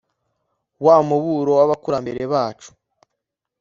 [0.85, 2.69] wa muburo w'abakurambere bacu